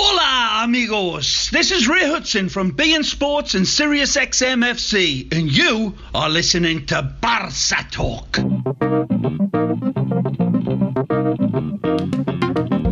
[0.00, 1.50] Hola, amigos.
[1.50, 7.02] This is Ray Hudson from beIN Sports and Sirius XMFC, and you are listening to
[7.02, 8.30] Barca Talk.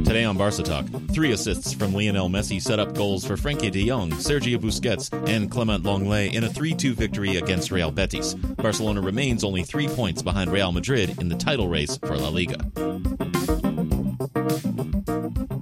[0.04, 3.86] Today on Barca Talk, three assists from Lionel Messi set up goals for Frenkie de
[3.86, 8.34] Jong, Sergio Busquets, and Clement Lenglet in a 3-2 victory against Real Betis.
[8.34, 12.58] Barcelona remains only three points behind Real Madrid in the title race for La Liga.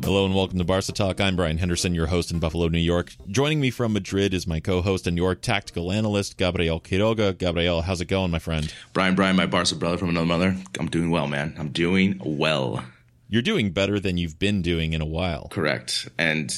[0.04, 1.18] Hello and welcome to Barca Talk.
[1.18, 3.14] I'm Brian Henderson, your host in Buffalo, New York.
[3.26, 7.36] Joining me from Madrid is my co-host and your tactical analyst, Gabriel Quiroga.
[7.38, 8.72] Gabriel, how's it going, my friend?
[8.92, 10.56] Brian, Brian, my Barca brother from another mother.
[10.78, 11.54] I'm doing well, man.
[11.58, 12.84] I'm doing well.
[13.30, 15.48] You're doing better than you've been doing in a while.
[15.50, 16.06] Correct.
[16.18, 16.54] And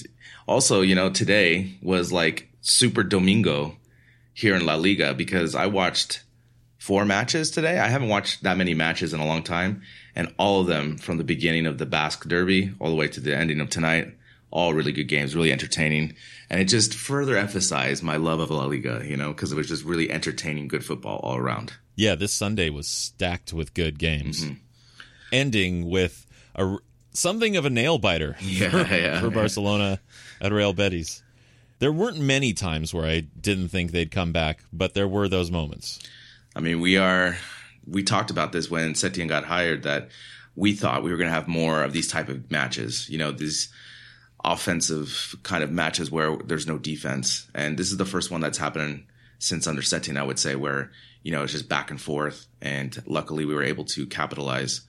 [0.49, 3.77] also, you know, today was like Super Domingo
[4.34, 6.25] here in La Liga because I watched
[6.78, 7.78] four matches today.
[7.78, 9.83] I haven't watched that many matches in a long time,
[10.17, 13.20] and all of them from the beginning of the Basque Derby all the way to
[13.20, 14.14] the ending of tonight.
[14.50, 16.14] All really good games, really entertaining,
[16.48, 19.03] and it just further emphasized my love of La Liga.
[19.05, 21.75] You know, because it was just really entertaining, good football all around.
[21.94, 24.55] Yeah, this Sunday was stacked with good games, mm-hmm.
[25.33, 26.78] ending with a
[27.12, 30.00] something of a nail biter yeah, for, yeah, for Barcelona
[30.41, 31.22] at Real Betis.
[31.78, 35.50] There weren't many times where I didn't think they'd come back, but there were those
[35.50, 35.98] moments.
[36.55, 37.37] I mean, we are.
[37.87, 40.11] We talked about this when Setien got hired that
[40.55, 43.09] we thought we were going to have more of these type of matches.
[43.09, 43.69] You know, these
[44.45, 48.59] offensive kind of matches where there's no defense, and this is the first one that's
[48.59, 49.05] happened
[49.39, 50.91] since under Setien, I would say, where
[51.23, 52.47] you know it's just back and forth.
[52.61, 54.82] And luckily, we were able to capitalize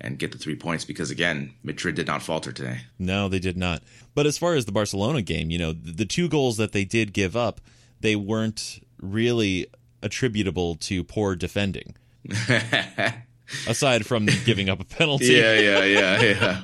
[0.00, 2.80] and get the three points because again, Madrid did not falter today.
[2.98, 3.82] No, they did not.
[4.14, 7.12] But as far as the Barcelona game, you know, the two goals that they did
[7.12, 7.60] give up,
[8.00, 9.66] they weren't really
[10.02, 11.94] attributable to poor defending.
[13.66, 15.26] Aside from giving up a penalty.
[15.26, 16.60] Yeah, yeah, yeah, yeah.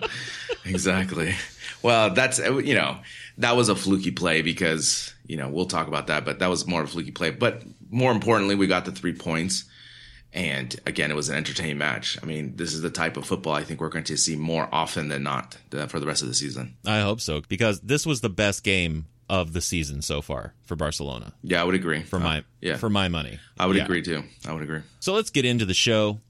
[0.65, 1.35] exactly.
[1.83, 2.99] Well, that's you know,
[3.39, 6.67] that was a fluky play because, you know, we'll talk about that, but that was
[6.67, 7.31] more of a fluky play.
[7.31, 9.65] But more importantly, we got the 3 points.
[10.33, 12.19] And again, it was an entertaining match.
[12.23, 14.69] I mean, this is the type of football I think we're going to see more
[14.71, 16.77] often than not uh, for the rest of the season.
[16.87, 20.77] I hope so because this was the best game of the season so far for
[20.77, 21.33] Barcelona.
[21.43, 22.03] Yeah, I would agree.
[22.03, 22.77] For my uh, yeah.
[22.77, 23.39] for my money.
[23.59, 23.85] I would yeah.
[23.85, 24.23] agree too.
[24.47, 24.81] I would agree.
[25.01, 26.21] So let's get into the show.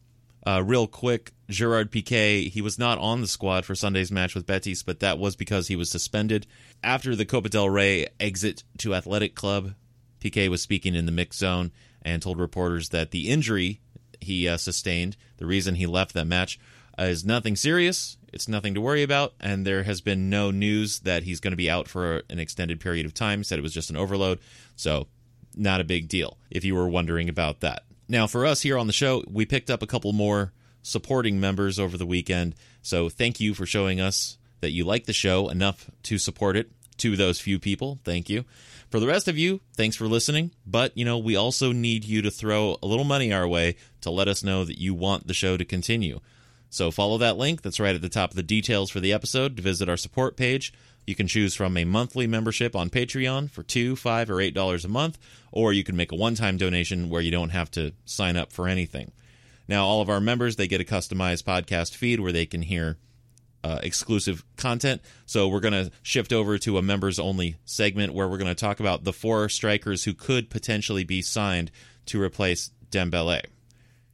[0.46, 4.46] Uh, real quick, Gerard Piqué, he was not on the squad for Sunday's match with
[4.46, 6.46] Betis, but that was because he was suspended.
[6.84, 9.74] After the Copa del Rey exit to Athletic Club,
[10.20, 13.80] Piqué was speaking in the mixed zone and told reporters that the injury
[14.20, 16.60] he uh, sustained, the reason he left that match,
[16.98, 18.16] uh, is nothing serious.
[18.36, 21.56] It's nothing to worry about, and there has been no news that he's going to
[21.56, 23.42] be out for an extended period of time.
[23.42, 24.40] Said it was just an overload,
[24.76, 25.06] so
[25.54, 27.84] not a big deal if you were wondering about that.
[28.10, 30.52] Now, for us here on the show, we picked up a couple more
[30.82, 35.14] supporting members over the weekend, so thank you for showing us that you like the
[35.14, 36.70] show enough to support it.
[36.98, 38.44] To those few people, thank you.
[38.90, 40.50] For the rest of you, thanks for listening.
[40.66, 44.10] But, you know, we also need you to throw a little money our way to
[44.10, 46.20] let us know that you want the show to continue.
[46.70, 49.56] So follow that link that's right at the top of the details for the episode
[49.56, 50.72] to visit our support page.
[51.06, 54.84] You can choose from a monthly membership on Patreon for two, five, or eight dollars
[54.84, 55.18] a month,
[55.52, 58.66] or you can make a one-time donation where you don't have to sign up for
[58.66, 59.12] anything.
[59.68, 62.98] Now, all of our members they get a customized podcast feed where they can hear
[63.62, 65.00] uh, exclusive content.
[65.26, 68.54] So we're going to shift over to a members only segment where we're going to
[68.54, 71.70] talk about the four strikers who could potentially be signed
[72.06, 73.42] to replace Dembele.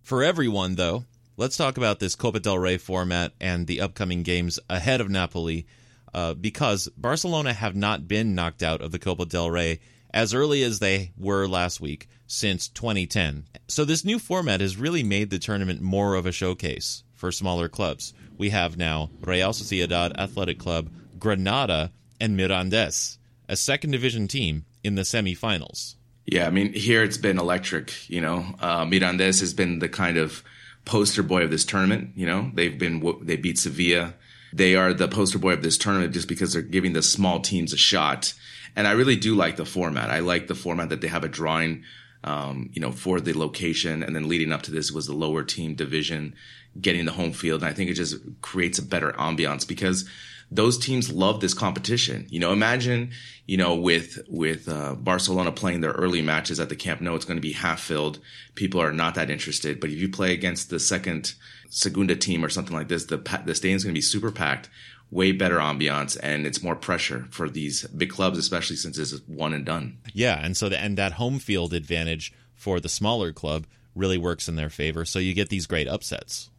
[0.01, 1.05] For everyone, though,
[1.37, 5.66] let's talk about this Copa del Rey format and the upcoming games ahead of Napoli,
[6.15, 9.81] uh, because Barcelona have not been knocked out of the Copa del Rey
[10.12, 13.44] as early as they were last week since 2010.
[13.69, 17.69] So this new format has really made the tournament more of a showcase for smaller
[17.69, 18.12] clubs.
[18.37, 23.19] We have now Real Sociedad Athletic Club, Granada, and Mirandes,
[23.49, 25.96] a second division team in the semifinals.
[26.26, 28.08] Yeah, I mean, here it's been electric.
[28.08, 30.43] You know, uh, Mirandes has been the kind of
[30.84, 32.11] poster boy of this tournament.
[32.17, 34.14] You know, they've been they beat Sevilla.
[34.52, 37.73] They are the poster boy of this tournament just because they're giving the small teams
[37.73, 38.34] a shot.
[38.76, 40.11] And I really do like the format.
[40.11, 41.84] I like the format that they have a drawing,
[42.25, 45.43] um, you know, for the location, and then leading up to this was the lower
[45.43, 46.34] team division
[46.81, 47.62] getting the home field.
[47.62, 50.08] And I think it just creates a better ambiance because
[50.54, 52.26] those teams love this competition.
[52.28, 53.12] You know, imagine,
[53.46, 57.25] you know, with with uh, Barcelona playing their early matches at the Camp Nou, it's
[57.25, 58.19] going to be half filled.
[58.54, 59.81] People are not that interested.
[59.81, 61.34] But if you play against the second
[61.70, 64.69] Segunda team or something like this, the the stadium's going to be super packed,
[65.10, 69.54] way better ambiance, and it's more pressure for these big clubs, especially since it's one
[69.54, 69.99] and done.
[70.12, 74.49] Yeah, and so the, and that home field advantage for the smaller club really works
[74.49, 75.04] in their favor.
[75.06, 76.50] So you get these great upsets.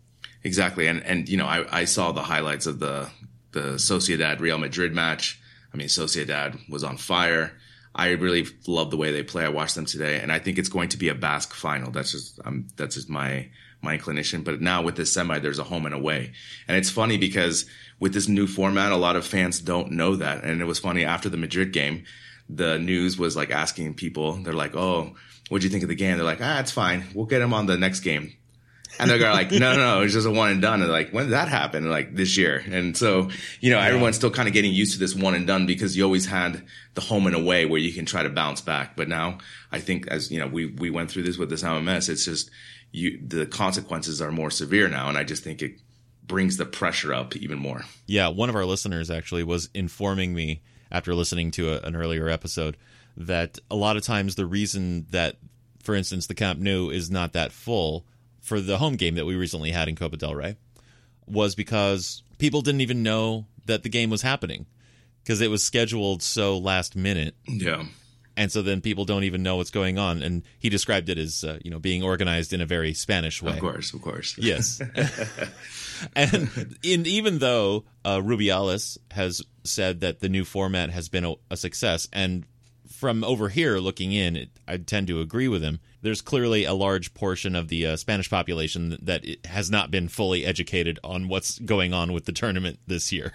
[0.43, 3.09] Exactly, and and you know I, I saw the highlights of the
[3.53, 5.39] the Sociedad Real Madrid match.
[5.73, 7.53] I mean, Sociedad was on fire.
[7.95, 9.45] I really love the way they play.
[9.45, 11.91] I watched them today, and I think it's going to be a Basque final.
[11.91, 13.49] That's just um, that's just my
[13.81, 14.41] my inclination.
[14.41, 16.31] But now with this semi, there's a home and away,
[16.67, 17.65] and it's funny because
[17.99, 20.43] with this new format, a lot of fans don't know that.
[20.43, 22.03] And it was funny after the Madrid game,
[22.49, 25.15] the news was like asking people, they're like, "Oh,
[25.49, 27.05] what'd you think of the game?" They're like, "Ah, it's fine.
[27.13, 28.33] We'll get him on the next game."
[28.99, 30.81] And they're like, no, no, no, it's just a one and done.
[30.81, 31.89] And like, when did that happen?
[31.89, 32.63] Like this year.
[32.69, 33.29] And so,
[33.59, 33.87] you know, yeah.
[33.87, 36.63] everyone's still kind of getting used to this one and done because you always had
[36.93, 38.95] the home and away where you can try to bounce back.
[38.95, 39.39] But now
[39.71, 42.51] I think as, you know, we, we went through this with this MMS, it's just
[42.91, 45.09] you, the consequences are more severe now.
[45.09, 45.79] And I just think it
[46.25, 47.83] brings the pressure up even more.
[48.05, 48.27] Yeah.
[48.29, 50.61] One of our listeners actually was informing me
[50.91, 52.77] after listening to a, an earlier episode
[53.17, 55.37] that a lot of times the reason that,
[55.81, 58.05] for instance, the Camp Nou is not that full
[58.43, 60.57] for the home game that we recently had in Copa del Rey
[61.25, 64.65] was because people didn't even know that the game was happening
[65.23, 67.35] because it was scheduled so last minute.
[67.47, 67.85] Yeah.
[68.35, 70.21] And so then people don't even know what's going on.
[70.21, 73.53] And he described it as, uh, you know, being organized in a very Spanish way.
[73.53, 74.35] Of course, of course.
[74.37, 74.81] Yes.
[76.15, 81.35] and in, even though uh, Rubiales has said that the new format has been a,
[81.51, 82.43] a success, and
[83.03, 86.73] from over here looking in, it, I tend to agree with him there's clearly a
[86.73, 91.57] large portion of the uh, Spanish population that has not been fully educated on what's
[91.59, 93.33] going on with the tournament this year.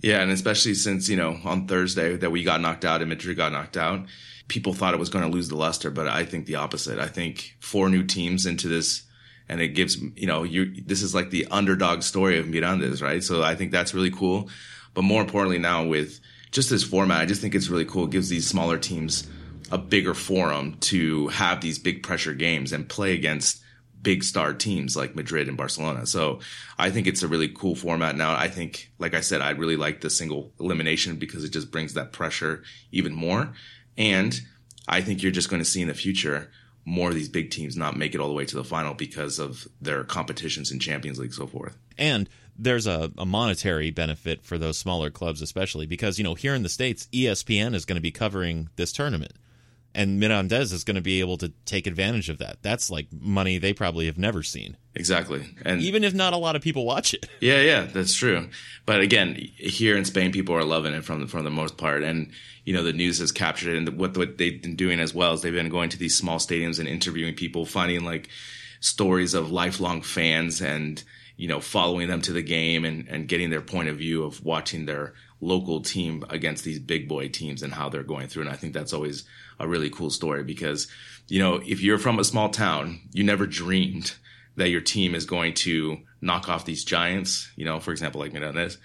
[0.00, 3.36] Yeah, and especially since you know on Thursday that we got knocked out and Madrid
[3.36, 4.06] got knocked out,
[4.48, 6.98] people thought it was going to lose the luster, but I think the opposite.
[6.98, 9.02] I think four new teams into this,
[9.48, 13.22] and it gives you know you this is like the underdog story of Mirandes, right?
[13.22, 14.48] So I think that's really cool.
[14.94, 16.20] But more importantly, now with
[16.54, 18.04] just this format, I just think it's really cool.
[18.04, 19.26] It gives these smaller teams
[19.72, 23.60] a bigger forum to have these big pressure games and play against
[24.00, 26.06] big star teams like Madrid and Barcelona.
[26.06, 26.38] So
[26.78, 28.36] I think it's a really cool format now.
[28.36, 31.94] I think, like I said, I really like the single elimination because it just brings
[31.94, 32.62] that pressure
[32.92, 33.52] even more.
[33.98, 34.40] And
[34.86, 36.52] I think you're just going to see in the future
[36.84, 39.38] more of these big teams not make it all the way to the final because
[39.38, 41.76] of their competitions in Champions League, so forth.
[41.96, 42.28] And
[42.58, 46.62] there's a, a, monetary benefit for those smaller clubs, especially because, you know, here in
[46.62, 49.32] the States, ESPN is going to be covering this tournament
[49.94, 52.58] and Mirandés is going to be able to take advantage of that.
[52.62, 54.76] That's like money they probably have never seen.
[54.94, 55.56] Exactly.
[55.64, 57.28] And even if not a lot of people watch it.
[57.40, 58.48] Yeah, yeah, that's true.
[58.86, 62.02] But again, here in Spain people are loving it from the, from the most part
[62.02, 62.30] and
[62.64, 65.34] you know the news has captured it and what what they've been doing as well
[65.34, 68.28] is they've been going to these small stadiums and interviewing people, finding like
[68.80, 71.04] stories of lifelong fans and
[71.36, 74.42] you know following them to the game and and getting their point of view of
[74.44, 75.12] watching their
[75.44, 78.72] local team against these big boy teams and how they're going through and I think
[78.72, 79.24] that's always
[79.58, 80.88] a really cool story because,
[81.28, 84.14] you know, if you're from a small town, you never dreamed
[84.56, 88.32] that your team is going to knock off these giants, you know, for example, like
[88.32, 88.78] Mirandes.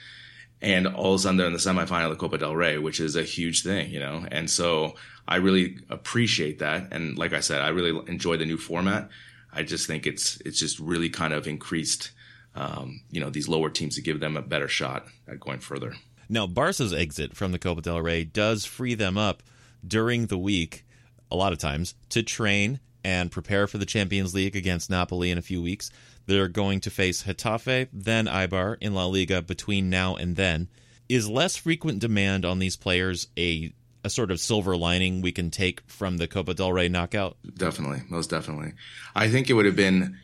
[0.62, 3.00] And all of a sudden they're in the semifinal of the Copa del Rey, which
[3.00, 4.26] is a huge thing, you know?
[4.30, 4.95] And so
[5.28, 6.92] I really appreciate that.
[6.92, 9.10] And like I said, I really enjoy the new format.
[9.54, 12.12] I just think it's, it's just really kind of increased,
[12.56, 15.94] um, you know, these lower teams to give them a better shot at going further.
[16.30, 19.42] Now, Barca's exit from the Copa del Rey does free them up
[19.86, 20.86] during the week,
[21.31, 25.38] a lot of times, to train and prepare for the Champions League against Napoli in
[25.38, 25.90] a few weeks.
[26.28, 30.69] They're going to face Getafe, then Eibar in La Liga between now and then.
[31.07, 35.52] Is less frequent demand on these players a a sort of silver lining we can
[35.52, 37.36] take from the Copa del Rey knockout?
[37.56, 38.74] Definitely, most definitely.
[39.16, 40.18] I think it would have been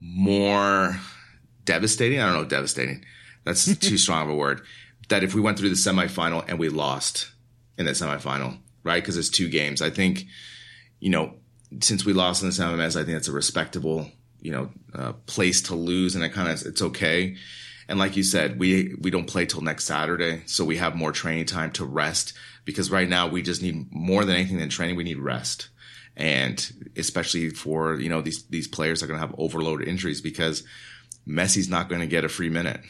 [0.00, 1.00] more
[1.64, 2.20] devastating.
[2.20, 3.04] I don't know, devastating.
[3.44, 4.60] That's too strong of a word.
[5.08, 7.30] That if we went through the semifinal and we lost,
[7.78, 9.02] in the semifinal, right?
[9.02, 9.82] Because it's two games.
[9.82, 10.26] I think,
[11.00, 11.34] you know,
[11.80, 14.10] since we lost in the MMS, I think that's a respectable,
[14.40, 17.36] you know, uh, place to lose, and it kind of it's okay.
[17.88, 21.12] And like you said, we we don't play till next Saturday, so we have more
[21.12, 22.32] training time to rest.
[22.64, 25.68] Because right now we just need more than anything than training, we need rest,
[26.16, 30.64] and especially for you know these these players are going to have overload injuries because
[31.28, 32.80] Messi's not going to get a free minute.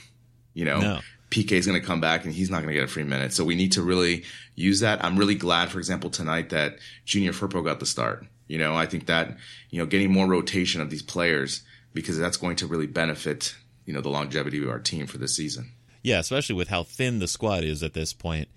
[0.54, 1.00] You know, no.
[1.30, 3.32] Piqué is going to come back and he's not going to get a free minute.
[3.32, 5.04] So we need to really use that.
[5.04, 8.26] I'm really glad, for example, tonight that Junior Firpo got the start.
[8.48, 9.36] You know, I think that,
[9.70, 13.56] you know, getting more rotation of these players because that's going to really benefit,
[13.86, 15.72] you know, the longevity of our team for this season.
[16.02, 18.48] Yeah, especially with how thin the squad is at this point.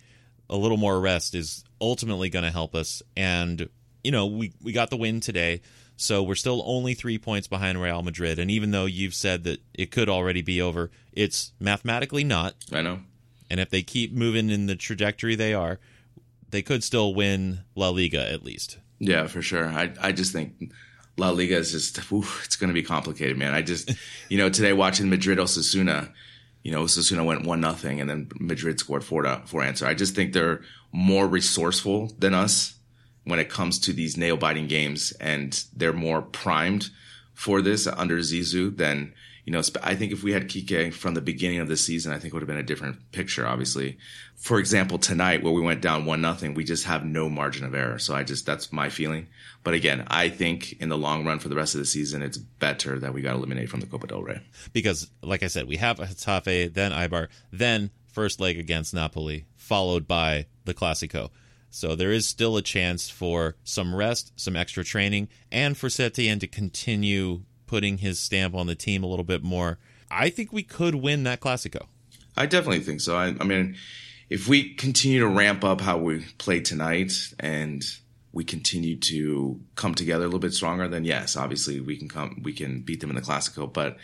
[0.50, 3.02] A little more rest is ultimately going to help us.
[3.18, 3.70] And,
[4.04, 5.62] you know, we, we got the win today.
[6.02, 8.40] So we're still only three points behind Real Madrid.
[8.40, 12.56] And even though you've said that it could already be over, it's mathematically not.
[12.72, 13.00] I know.
[13.50, 15.78] And if they keep moving in the trajectory they are,
[16.52, 18.78] they could still win La Liga at least.
[19.00, 19.68] Yeah, for sure.
[19.68, 20.72] I I just think
[21.18, 23.54] La Liga is just it's going to be complicated, man.
[23.54, 23.92] I just
[24.30, 26.12] you know today watching Madrid Osasuna,
[26.64, 29.86] you know Osasuna went one nothing, and then Madrid scored four to, four answer.
[29.86, 30.62] I just think they're
[30.94, 32.79] more resourceful than us
[33.30, 36.90] when it comes to these nail biting games, and they're more primed
[37.34, 39.14] for this under Zizou than
[39.50, 42.20] you know, I think if we had Quique from the beginning of the season, I
[42.20, 43.98] think it would have been a different picture, obviously.
[44.36, 47.74] For example, tonight where we went down one nothing, we just have no margin of
[47.74, 47.98] error.
[47.98, 49.26] So I just, that's my feeling.
[49.64, 52.38] But again, I think in the long run for the rest of the season, it's
[52.38, 54.40] better that we got eliminated from the Copa del Rey.
[54.72, 60.08] Because, like I said, we have Getafe, then Eibar, then first leg against Napoli, followed
[60.08, 61.32] by the Clasico.
[61.70, 66.40] So there is still a chance for some rest, some extra training, and for Setien
[66.40, 69.78] to continue putting his stamp on the team a little bit more.
[70.10, 71.86] I think we could win that Clasico.
[72.36, 73.16] I definitely think so.
[73.16, 73.76] I, I mean,
[74.30, 77.84] if we continue to ramp up how we play tonight and
[78.32, 82.42] we continue to come together a little bit stronger, then yes, obviously we can come,
[82.44, 83.72] we can beat them in the Clasico.
[83.72, 83.98] But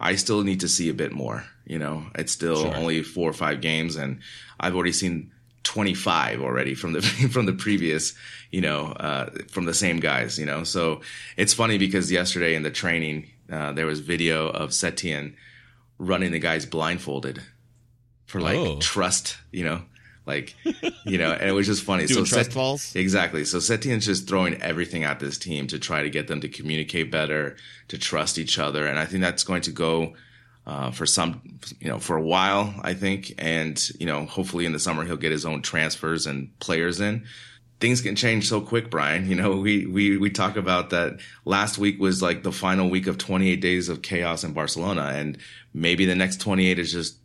[0.00, 1.44] I still need to see a bit more.
[1.64, 2.76] You know, it's still sure.
[2.76, 4.20] only four or five games, and
[4.58, 5.32] I've already seen
[5.64, 7.02] 25 already from the
[7.32, 8.14] from the previous
[8.50, 10.64] you know uh, from the same guys you know?
[10.64, 11.00] So
[11.36, 15.34] it's funny because yesterday in the training uh, there was video of Setien
[15.98, 17.42] running the guys blindfolded
[18.26, 18.78] for like oh.
[18.78, 19.82] trust you know?
[20.24, 20.54] Like
[21.04, 22.06] you know and it was just funny.
[22.06, 22.94] So trust Set- falls?
[22.94, 23.44] Exactly.
[23.44, 27.10] So Setien's just throwing everything at this team to try to get them to communicate
[27.10, 27.56] better
[27.88, 30.14] to trust each other and I think that's going to go
[30.66, 33.34] uh, for some, you know, for a while, I think.
[33.38, 37.24] And, you know, hopefully in the summer he'll get his own transfers and players in.
[37.80, 39.28] Things can change so quick, Brian.
[39.28, 43.06] You know, we, we, we talk about that last week was like the final week
[43.06, 45.12] of 28 days of chaos in Barcelona.
[45.14, 45.38] And
[45.74, 47.16] maybe the next 28 is just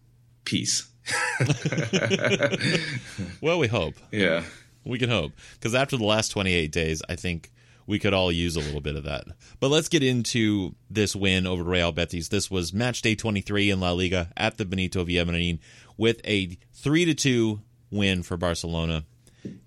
[0.46, 0.88] peace.
[3.42, 3.94] well, we hope.
[4.12, 4.44] Yeah.
[4.84, 5.34] We can hope.
[5.54, 7.52] Because after the last 28 days, I think
[7.88, 9.26] we could all use a little bit of that.
[9.60, 12.28] But let's get into this win over Real Betis.
[12.28, 15.60] This was match day 23 in La Liga at the Benito Villamarin
[15.96, 19.06] with a 3 to 2 win for Barcelona.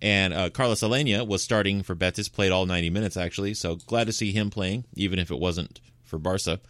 [0.03, 3.55] And uh, Carlos Aleñá was starting for Betis, played all 90 minutes actually.
[3.55, 6.61] So glad to see him playing, even if it wasn't for Barca.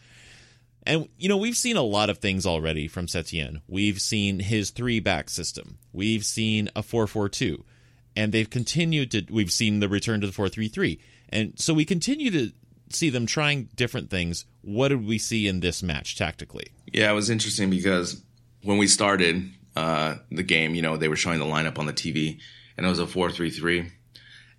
[0.84, 3.60] And, you know, we've seen a lot of things already from Setien.
[3.68, 7.64] We've seen his three back system, we've seen a 4 4 2,
[8.16, 11.00] and they've continued to, we've seen the return to the 4 3 3.
[11.30, 12.52] And so we continue to
[12.90, 14.44] see them trying different things.
[14.62, 16.72] What did we see in this match tactically?
[16.92, 18.22] Yeah, it was interesting because
[18.62, 21.92] when we started uh, the game, you know, they were showing the lineup on the
[21.92, 22.40] TV
[22.76, 23.92] and it was a 4 3 3.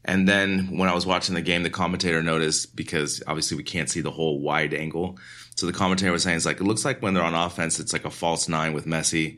[0.04, 3.90] And then when I was watching the game, the commentator noticed because obviously we can't
[3.90, 5.20] see the whole wide angle.
[5.56, 7.94] So the commentator was saying it's like, it looks like when they're on offense, it's
[7.94, 9.38] like a false nine with Messi.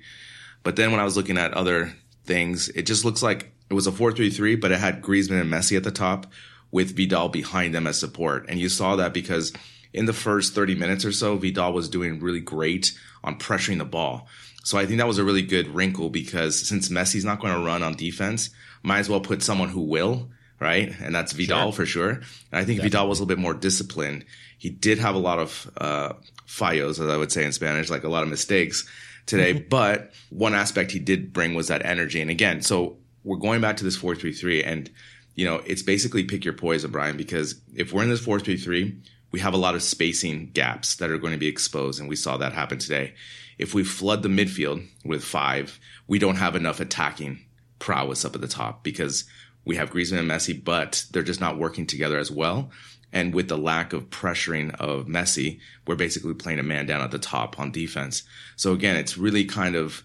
[0.61, 3.87] But then when I was looking at other things, it just looks like it was
[3.87, 6.27] a 4 3 3, but it had Griezmann and Messi at the top
[6.73, 8.47] with Vidal behind them as support.
[8.49, 9.53] And you saw that because
[9.93, 13.85] in the first 30 minutes or so, Vidal was doing really great on pressuring the
[13.85, 14.27] ball.
[14.63, 17.63] So I think that was a really good wrinkle because since Messi's not going to
[17.63, 18.49] run on defense,
[18.81, 20.91] might as well put someone who will, right?
[20.99, 21.73] And that's Vidal sure.
[21.73, 22.09] for sure.
[22.09, 22.89] And I think Definitely.
[22.89, 24.25] Vidal was a little bit more disciplined.
[24.57, 26.13] He did have a lot of uh,
[26.47, 28.89] fallos, as I would say in Spanish, like a lot of mistakes
[29.27, 29.53] today.
[29.69, 32.19] but one aspect he did bring was that energy.
[32.19, 34.89] And again, so we're going back to this 4-3-3 and
[35.35, 38.57] you know, it's basically pick your poison, Brian, because if we're in this 4 3
[38.57, 38.97] 3,
[39.31, 41.99] we have a lot of spacing gaps that are going to be exposed.
[41.99, 43.15] And we saw that happen today.
[43.57, 47.43] If we flood the midfield with five, we don't have enough attacking
[47.79, 49.25] prowess up at the top because
[49.65, 52.71] we have Griezmann and Messi, but they're just not working together as well.
[53.11, 57.11] And with the lack of pressuring of Messi, we're basically playing a man down at
[57.11, 58.23] the top on defense.
[58.55, 60.03] So again, it's really kind of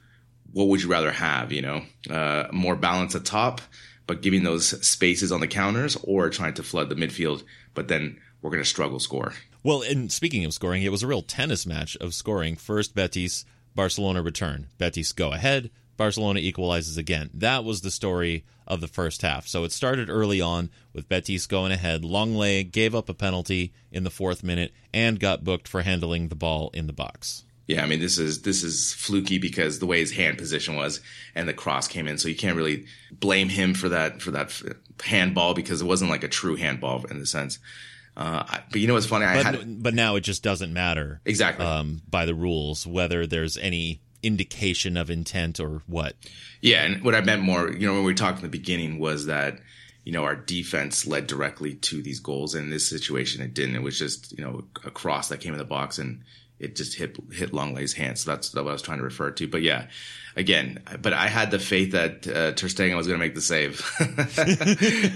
[0.53, 1.53] what would you rather have?
[1.53, 3.61] You know, uh, more balance at top
[4.09, 8.19] but giving those spaces on the counters or trying to flood the midfield, but then
[8.41, 9.35] we're going to struggle score.
[9.63, 12.57] Well, and speaking of scoring, it was a real tennis match of scoring.
[12.57, 14.69] First, Betis, Barcelona return.
[14.79, 17.29] Betis go ahead, Barcelona equalizes again.
[17.35, 19.47] That was the story of the first half.
[19.47, 22.03] So it started early on with Betis going ahead.
[22.03, 26.35] Lenglet gave up a penalty in the fourth minute and got booked for handling the
[26.35, 27.45] ball in the box.
[27.69, 31.01] Yeah, I mean this is this is fluky because the way his hand position was
[31.35, 34.53] and the cross came in, so you can't really blame him for that for that
[35.05, 37.59] handball because it wasn't like a true handball in the sense.
[38.17, 39.27] Uh, but you know what's funny?
[39.27, 43.27] I but, had, but now it just doesn't matter exactly um, by the rules whether
[43.27, 46.17] there's any indication of intent or what.
[46.63, 49.27] Yeah, and what I meant more, you know, when we talked in the beginning was
[49.27, 49.59] that
[50.05, 52.55] you know our defense led directly to these goals.
[52.55, 53.77] In this situation, it didn't.
[53.77, 56.23] It was just you know a cross that came in the box and
[56.61, 58.19] it just hit hit Lenglet's hand.
[58.19, 59.47] So that's, what I was trying to refer to.
[59.47, 59.87] But yeah,
[60.37, 63.41] again, but I had the faith that uh, Ter Stegen was going to make the
[63.41, 63.83] save.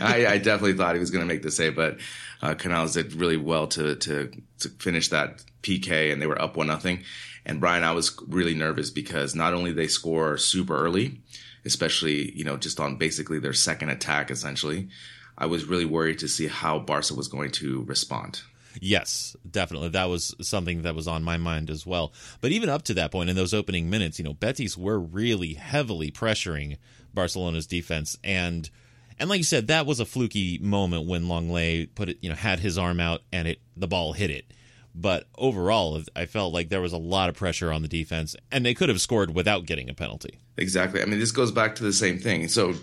[0.03, 1.99] I, I, definitely thought he was going to make the save, but
[2.43, 4.31] uh, Canales did really well to to
[4.61, 7.03] to finish that PK, and they were up one nothing.
[7.45, 11.21] And Brian, I was really nervous because not only they score super early,
[11.65, 14.89] especially you know just on basically their second attack, essentially.
[15.37, 18.43] I was really worried to see how Barca was going to respond.
[18.81, 19.91] Yes, definitely.
[19.91, 22.13] That was something that was on my mind as well.
[22.41, 25.55] But even up to that point in those opening minutes, you know, Betis were really
[25.55, 26.79] heavily pressuring
[27.15, 28.71] Barcelona's defense and
[29.19, 32.35] and like you said, that was a fluky moment when Lenglet put it, you know,
[32.35, 34.47] had his arm out and it the ball hit it.
[34.95, 38.65] But overall, I felt like there was a lot of pressure on the defense, and
[38.67, 40.39] they could have scored without getting a penalty.
[40.59, 41.01] Exactly.
[41.01, 42.49] I mean, this goes back to the same thing.
[42.49, 42.75] So,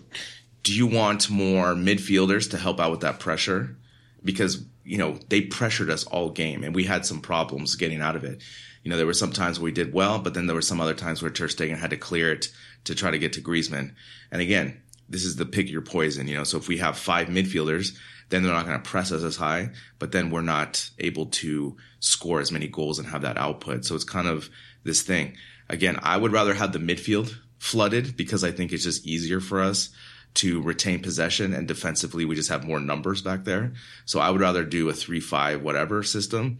[0.63, 3.75] do you want more midfielders to help out with that pressure?
[4.23, 8.15] Because you know, they pressured us all game and we had some problems getting out
[8.15, 8.41] of it.
[8.83, 10.81] You know, there were some times where we did well, but then there were some
[10.81, 12.47] other times where Ter Stegen had to clear it
[12.85, 13.93] to try to get to Griezmann.
[14.31, 16.43] And again, this is the pick your poison, you know.
[16.43, 17.95] So if we have five midfielders,
[18.29, 19.69] then they're not going to press us as high,
[19.99, 23.85] but then we're not able to score as many goals and have that output.
[23.85, 24.49] So it's kind of
[24.83, 25.35] this thing.
[25.69, 29.61] Again, I would rather have the midfield flooded because I think it's just easier for
[29.61, 29.91] us
[30.35, 33.73] to retain possession and defensively we just have more numbers back there.
[34.05, 36.59] So I would rather do a 3-5 whatever system.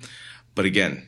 [0.55, 1.07] But again,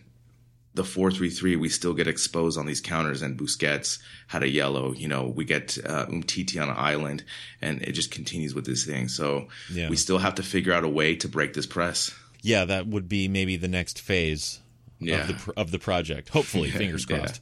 [0.73, 5.07] the 4-3-3 we still get exposed on these counters and Busquets had a yellow, you
[5.07, 7.23] know, we get uh, Umtiti on an island
[7.61, 9.07] and it just continues with this thing.
[9.07, 9.89] So yeah.
[9.89, 12.13] we still have to figure out a way to break this press.
[12.41, 14.59] Yeah, that would be maybe the next phase
[14.99, 15.29] yeah.
[15.29, 16.29] of the of the project.
[16.29, 17.41] Hopefully, fingers crossed.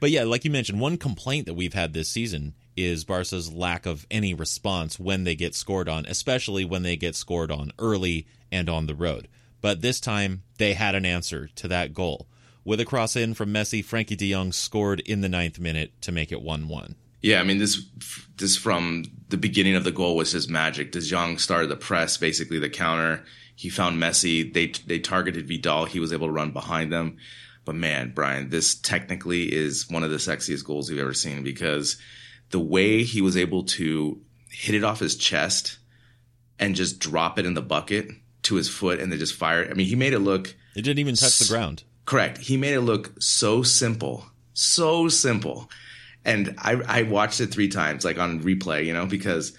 [0.00, 2.54] But yeah, like you mentioned, one complaint that we've had this season
[2.86, 7.14] is Barca's lack of any response when they get scored on, especially when they get
[7.14, 9.28] scored on early and on the road.
[9.60, 12.26] But this time, they had an answer to that goal.
[12.64, 16.12] With a cross in from Messi, Frenkie de Jong scored in the ninth minute to
[16.12, 16.94] make it 1 1.
[17.20, 17.84] Yeah, I mean this
[18.36, 20.92] this from the beginning of the goal was just magic.
[20.92, 23.24] De Jong started the press, basically the counter.
[23.56, 24.52] He found Messi.
[24.52, 25.86] They they targeted Vidal.
[25.86, 27.16] He was able to run behind them.
[27.64, 31.98] But man, Brian, this technically is one of the sexiest goals we've ever seen because
[32.50, 35.78] the way he was able to hit it off his chest
[36.58, 38.08] and just drop it in the bucket
[38.42, 39.70] to his foot and then just fire it.
[39.70, 40.54] I mean, he made it look.
[40.74, 41.84] It didn't even touch so, the ground.
[42.04, 42.38] Correct.
[42.38, 45.70] He made it look so simple, so simple.
[46.24, 49.56] And I, I watched it three times, like on replay, you know, because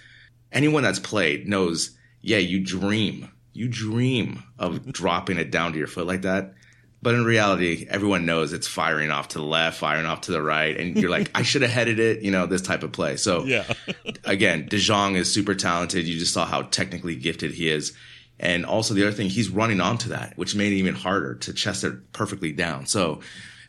[0.52, 5.86] anyone that's played knows, yeah, you dream, you dream of dropping it down to your
[5.86, 6.54] foot like that.
[7.02, 10.42] But in reality, everyone knows it's firing off to the left, firing off to the
[10.42, 13.16] right, and you're like, I should have headed it, you know, this type of play.
[13.16, 13.64] So yeah.
[14.24, 16.06] again, De Jong is super talented.
[16.06, 17.96] You just saw how technically gifted he is.
[18.38, 21.54] And also the other thing, he's running onto that, which made it even harder to
[21.54, 22.86] chest it perfectly down.
[22.86, 23.20] So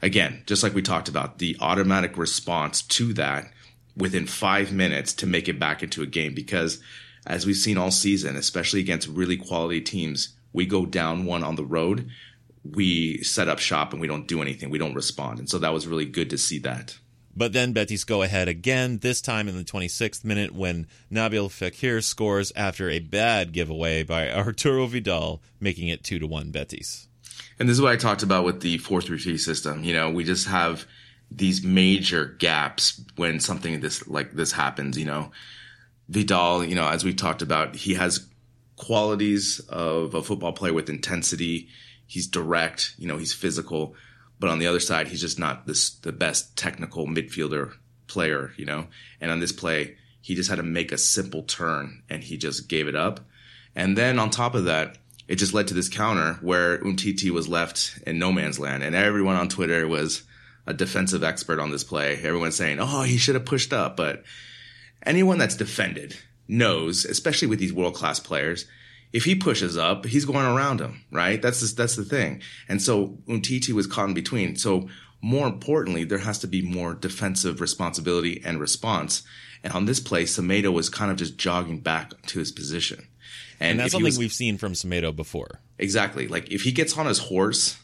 [0.02, 3.52] again, just like we talked about, the automatic response to that
[3.96, 6.82] within five minutes to make it back into a game because
[7.28, 11.56] as we've seen all season, especially against really quality teams, we go down one on
[11.56, 12.10] the road
[12.64, 14.70] we set up shop and we don't do anything.
[14.70, 15.40] We don't respond.
[15.40, 16.98] And so that was really good to see that.
[17.36, 22.04] But then Betis go ahead again, this time in the 26th minute when Nabil Fekir
[22.04, 27.08] scores after a bad giveaway by Arturo Vidal, making it 2 to 1 Betis.
[27.58, 29.84] And this is what I talked about with the 4-3-3 system.
[29.84, 30.86] You know, we just have
[31.30, 35.32] these major gaps when something this like this happens, you know.
[36.10, 38.28] Vidal, you know, as we talked about, he has
[38.76, 41.70] qualities of a football player with intensity
[42.12, 43.96] he's direct, you know, he's physical,
[44.38, 47.76] but on the other side, he's just not this the best technical midfielder
[48.08, 48.88] player, you know.
[49.22, 52.68] And on this play, he just had to make a simple turn and he just
[52.68, 53.22] gave it up.
[53.78, 54.98] And then on top of that,
[55.30, 58.94] it just led to this counter where Umtiti was left in no man's land, and
[58.94, 60.24] everyone on Twitter was
[60.68, 62.18] a defensive expert on this play.
[62.18, 64.26] Everyone's saying, "Oh, he should have pushed up," but
[65.04, 68.66] anyone that's defended knows, especially with these world class players,
[69.14, 71.42] if he pushes up, he's going around him, right?
[71.42, 72.42] That's the, that's the thing.
[72.68, 74.56] And so Umtiti was caught in between.
[74.56, 74.88] So
[75.22, 79.24] more importantly, there has to be more defensive responsibility and response.
[79.64, 83.08] And on this play, Semedo was kind of just jogging back to his position.
[83.60, 85.60] And, and that's something was, we've seen from Semedo before.
[85.78, 86.28] Exactly.
[86.28, 87.78] Like if he gets on his horse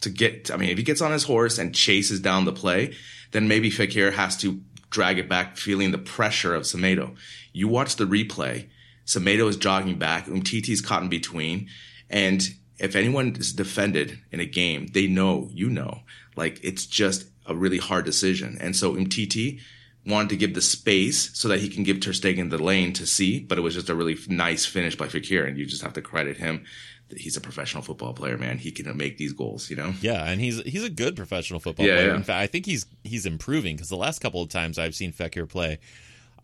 [0.00, 2.94] to get, I mean, if he gets on his horse and chases down the play,
[3.32, 7.14] then maybe Fekir has to drag it back, feeling the pressure of Semedo.
[7.52, 8.68] You watch the replay
[9.06, 10.26] Semedo is jogging back.
[10.26, 11.68] Umtiti's caught in between.
[12.10, 12.42] And
[12.78, 16.00] if anyone is defended in a game, they know, you know,
[16.36, 18.58] like it's just a really hard decision.
[18.60, 19.60] And so Umtiti
[20.04, 23.06] wanted to give the space so that he can give Ter Stegen the lane to
[23.06, 25.94] see, but it was just a really nice finish by Fekir, and you just have
[25.94, 26.64] to credit him.
[27.08, 28.58] That he's a professional football player, man.
[28.58, 29.94] He can make these goals, you know.
[30.00, 32.08] Yeah, and he's he's a good professional football Yeah, player.
[32.08, 32.16] yeah.
[32.16, 35.12] In fact, I think he's he's improving because the last couple of times I've seen
[35.12, 35.78] Fekir play,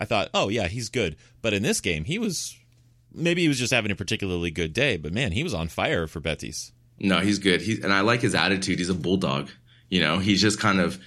[0.03, 1.17] I thought, oh yeah, he's good.
[1.43, 2.59] But in this game, he was
[3.15, 6.09] maybe he was just having a particularly good day, but man, he was on fire
[6.09, 6.73] for Betis.
[6.99, 7.63] No, he's good.
[7.63, 8.81] He and I like his attitude.
[8.81, 9.49] He's a bulldog.
[9.91, 11.01] You know, he's just kind of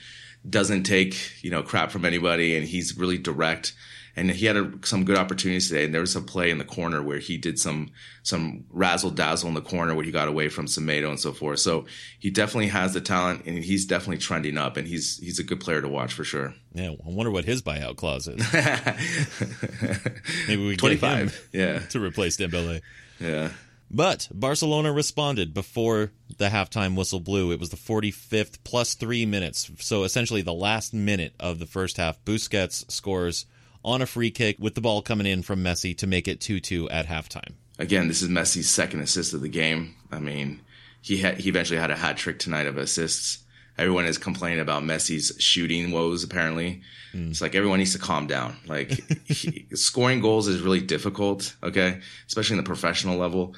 [0.50, 3.74] doesn't take you know crap from anybody, and he's really direct.
[4.17, 5.86] And he had a, some good opportunities today.
[5.86, 7.89] And there was a play in the corner where he did some
[8.23, 11.60] some razzle dazzle in the corner where he got away from Semedo and so forth.
[11.60, 11.86] So
[12.19, 14.78] he definitely has the talent, and he's definitely trending up.
[14.78, 16.54] And he's he's a good player to watch for sure.
[16.73, 18.41] Yeah, I wonder what his buyout clause is.
[20.47, 21.49] maybe we Twenty five.
[21.51, 22.82] Yeah, to replace Dembele.
[23.19, 23.49] yeah.
[23.91, 27.51] But Barcelona responded before the halftime whistle blew.
[27.51, 29.69] It was the 45th plus three minutes.
[29.80, 32.23] So essentially the last minute of the first half.
[32.25, 33.45] Busquets scores
[33.86, 36.60] on a free kick with the ball coming in from Messi to make it 2
[36.60, 37.54] 2 at halftime.
[37.80, 39.95] again, this is Messi's second assist of the game.
[40.12, 40.62] I mean,
[41.02, 43.43] he had he eventually had a hat trick tonight of assists.
[43.78, 46.24] Everyone is complaining about Messi's shooting woes.
[46.24, 47.30] Apparently, hmm.
[47.30, 48.58] it's like everyone needs to calm down.
[48.65, 48.91] Like
[49.28, 51.56] he, scoring goals is really difficult.
[51.62, 53.56] Okay, especially in the professional level.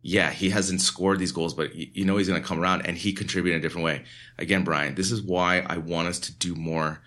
[0.00, 2.96] Yeah, he hasn't scored these goals, but you know he's going to come around and
[2.96, 4.04] he contributed in a different way.
[4.38, 7.00] Again, Brian, this is why I want us to do more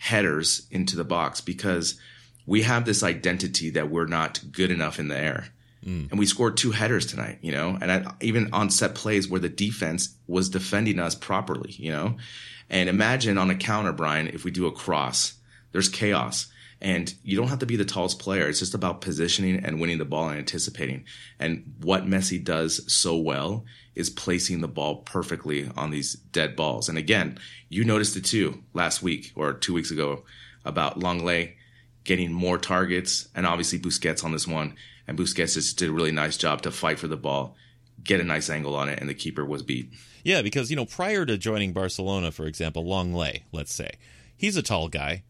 [0.00, 2.00] headers into the box because
[2.46, 5.48] we have this identity that we're not good enough in the air.
[5.84, 6.10] Mm.
[6.10, 9.40] And we scored two headers tonight, you know, and I, even on set plays where
[9.40, 12.16] the defense was defending us properly, you know.
[12.70, 15.34] And imagine on a counter, Brian, if we do a cross,
[15.72, 16.50] there's chaos.
[16.80, 18.48] And you don't have to be the tallest player.
[18.48, 21.04] It's just about positioning and winning the ball and anticipating.
[21.38, 26.88] And what Messi does so well is placing the ball perfectly on these dead balls.
[26.88, 30.24] And again, you noticed it too last week or two weeks ago
[30.64, 31.54] about Lenglet
[32.04, 34.76] getting more targets and obviously Busquets on this one.
[35.06, 37.56] And Busquets just did a really nice job to fight for the ball,
[38.02, 39.92] get a nice angle on it, and the keeper was beat.
[40.22, 43.90] Yeah, because, you know, prior to joining Barcelona, for example, Lenglet, let's say,
[44.36, 45.24] he's a tall guy.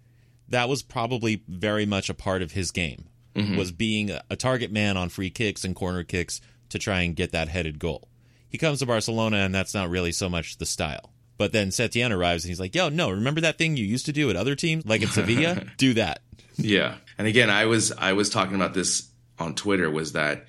[0.49, 3.57] That was probably very much a part of his game, mm-hmm.
[3.57, 7.33] was being a target man on free kicks and corner kicks to try and get
[7.33, 8.10] that headed goal.
[8.51, 11.13] He comes to Barcelona, and that's not really so much the style.
[11.39, 14.13] But then Setien arrives, and he's like, yo, no, remember that thing you used to
[14.13, 15.65] do at other teams, like at Sevilla?
[15.79, 16.21] do that.
[16.57, 16.97] Yeah.
[17.17, 19.09] And again, I was I was talking about this
[19.39, 20.45] on Twitter was that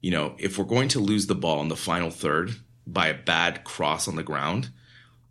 [0.00, 2.54] you know, if we're going to lose the ball in the final third
[2.86, 4.70] by a bad cross on the ground,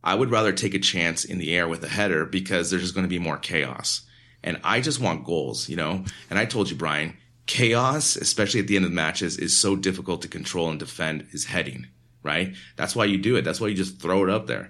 [0.03, 2.93] I would rather take a chance in the air with a header because there's just
[2.93, 4.01] going to be more chaos.
[4.43, 6.05] And I just want goals, you know?
[6.29, 7.17] And I told you, Brian,
[7.47, 11.27] chaos, especially at the end of the matches, is so difficult to control and defend
[11.31, 11.87] is heading,
[12.23, 12.55] right?
[12.75, 13.43] That's why you do it.
[13.43, 14.69] That's why you just throw it up there.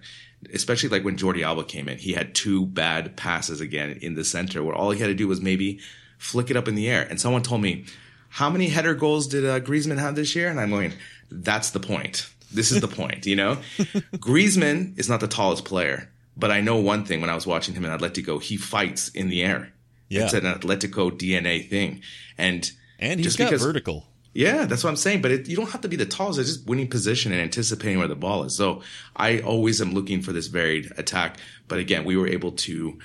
[0.53, 4.23] Especially like when Jordi Alba came in, he had two bad passes again in the
[4.23, 5.79] center where all he had to do was maybe
[6.17, 7.05] flick it up in the air.
[7.09, 7.85] And someone told me,
[8.29, 10.49] how many header goals did uh, Griezmann have this year?
[10.49, 10.93] And I'm going,
[11.29, 12.29] that's the point.
[12.51, 13.57] This is the point, you know?
[14.17, 17.75] Griezmann is not the tallest player, but I know one thing when I was watching
[17.75, 19.71] him in Atletico, he fights in the air.
[20.07, 20.23] Yeah.
[20.25, 22.01] It's an Atletico DNA thing.
[22.37, 24.07] And And he's just got because- vertical.
[24.33, 25.21] Yeah, that's what I'm saying.
[25.21, 26.39] But it, you don't have to be the tallest.
[26.39, 28.55] It's just winning position and anticipating where the ball is.
[28.55, 28.81] So
[29.15, 31.37] I always am looking for this varied attack.
[31.67, 32.99] But again, we were able to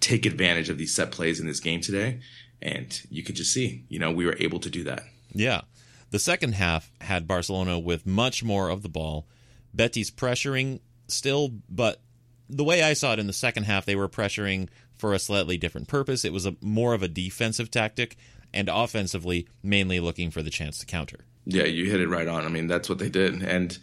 [0.00, 2.20] take advantage of these set plays in this game today.
[2.62, 5.02] And you could just see, you know, we were able to do that.
[5.32, 5.62] Yeah.
[6.10, 9.26] The second half had Barcelona with much more of the ball.
[9.72, 12.02] Betis pressuring still, but
[12.48, 15.56] the way I saw it in the second half, they were pressuring for a slightly
[15.56, 16.24] different purpose.
[16.24, 18.16] It was a more of a defensive tactic,
[18.52, 21.20] and offensively, mainly looking for the chance to counter.
[21.46, 22.44] Yeah, you hit it right on.
[22.44, 23.42] I mean, that's what they did.
[23.42, 23.76] And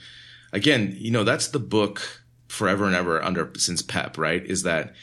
[0.53, 4.43] again, you know, that's the book forever and ever under since Pep, right?
[4.45, 4.93] Is that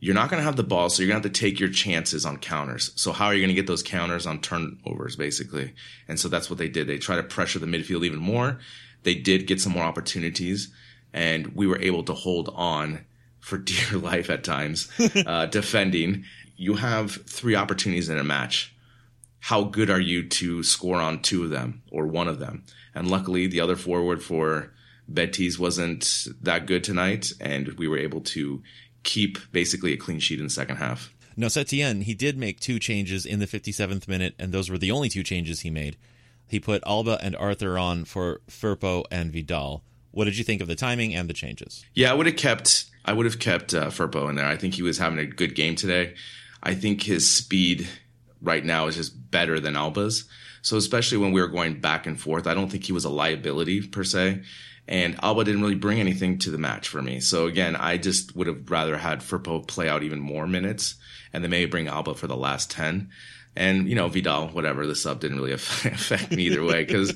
[0.00, 1.70] you're not going to have the ball, so you're going to have to take your
[1.70, 2.92] chances on counters.
[2.94, 5.72] So how are you going to get those counters on turnovers, basically?
[6.08, 6.86] And so that's what they did.
[6.86, 8.58] They try to pressure the midfield even more.
[9.02, 10.72] They did get some more opportunities,
[11.12, 13.04] and we were able to hold on
[13.40, 14.90] for dear life at times,
[15.26, 16.24] uh, defending.
[16.56, 18.73] You have three opportunities in a match
[19.44, 22.64] how good are you to score on two of them or one of them?
[22.94, 24.72] And luckily, the other forward for
[25.06, 28.62] Betis wasn't that good tonight, and we were able to
[29.02, 31.12] keep basically a clean sheet in the second half.
[31.36, 34.90] Now, Setien, he did make two changes in the 57th minute, and those were the
[34.90, 35.98] only two changes he made.
[36.48, 39.84] He put Alba and Arthur on for Firpo and Vidal.
[40.10, 41.84] What did you think of the timing and the changes?
[41.92, 42.86] Yeah, I would have kept.
[43.04, 44.46] I would have kept uh, Firpo in there.
[44.46, 46.14] I think he was having a good game today.
[46.62, 47.86] I think his speed
[48.44, 50.24] right now is just better than Alba's.
[50.62, 53.10] So especially when we were going back and forth, I don't think he was a
[53.10, 54.42] liability per se.
[54.86, 57.20] And Alba didn't really bring anything to the match for me.
[57.20, 60.96] So again, I just would have rather had Firpo play out even more minutes
[61.32, 63.10] and then maybe bring Alba for the last 10.
[63.56, 66.84] And, you know, Vidal, whatever, the sub didn't really affect me either way.
[66.84, 67.14] Cause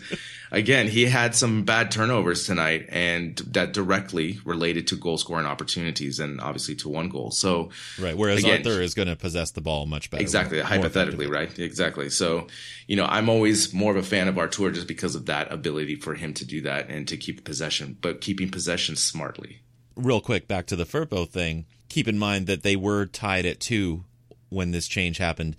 [0.51, 6.21] again, he had some bad turnovers tonight and that directly related to goal scoring opportunities
[6.21, 7.31] and obviously to one goal.
[7.31, 7.71] So,
[8.01, 8.17] right.
[8.17, 10.23] Whereas again, Arthur is going to possess the ball much better.
[10.23, 10.61] Exactly.
[10.61, 11.57] Hypothetically, right?
[11.59, 12.11] Exactly.
[12.11, 12.47] So,
[12.87, 15.97] you know, I'm always more of a fan of Arthur just because of that ability
[15.97, 19.61] for him to do that and to keep possession, but keeping possession smartly.
[19.97, 21.67] Real quick, back to the Firpo thing.
[21.89, 24.05] Keep in mind that they were tied at two
[24.51, 25.57] when this change happened.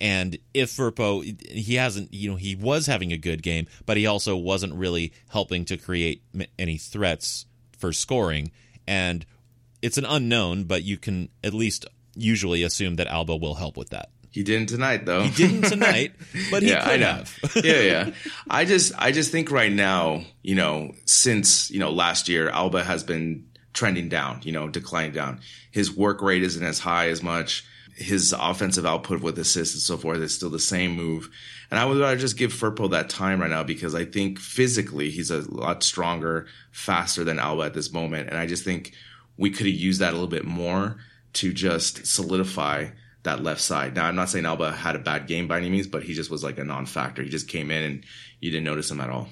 [0.00, 4.06] And if Firpo, he hasn't, you know, he was having a good game, but he
[4.06, 6.22] also wasn't really helping to create
[6.58, 7.44] any threats
[7.78, 8.50] for scoring.
[8.86, 9.26] And
[9.82, 11.86] it's an unknown, but you can at least
[12.16, 14.10] usually assume that Alba will help with that.
[14.30, 15.22] He didn't tonight, though.
[15.22, 16.12] He didn't tonight,
[16.50, 17.06] but he yeah, could I know.
[17.06, 17.38] have.
[17.64, 18.10] yeah, yeah.
[18.48, 22.84] I just, I just think right now, you know, since you know last year, Alba
[22.84, 25.40] has been trending down, you know, declining down.
[25.72, 29.96] His work rate isn't as high as much his offensive output with assists and so
[29.96, 31.28] forth is still the same move.
[31.70, 35.10] And I would rather just give Firpo that time right now because I think physically
[35.10, 38.28] he's a lot stronger, faster than Alba at this moment.
[38.28, 38.92] And I just think
[39.36, 40.96] we could have used that a little bit more
[41.34, 42.88] to just solidify
[43.22, 43.94] that left side.
[43.94, 46.30] Now, I'm not saying Alba had a bad game by any means, but he just
[46.30, 47.22] was like a non factor.
[47.22, 48.04] He just came in and
[48.40, 49.28] you didn't notice him at all.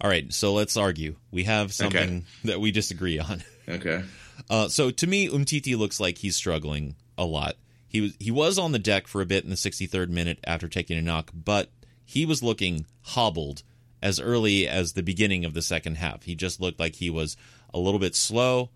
[0.00, 1.16] All right, so let's argue.
[1.30, 2.24] We have something okay.
[2.44, 3.42] that we disagree on.
[3.68, 4.02] Okay.
[4.48, 7.56] Uh, so to me, Umtiti looks like he's struggling a lot.
[7.88, 10.68] He was he was on the deck for a bit in the 63rd minute after
[10.68, 11.70] taking a knock, but
[12.04, 13.62] he was looking hobbled
[14.02, 16.24] as early as the beginning of the second half.
[16.24, 17.36] He just looked like he was
[17.72, 18.70] a little bit slow,